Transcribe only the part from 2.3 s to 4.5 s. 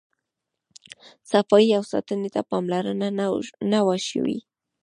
ته پاملرنه نه وه شوې.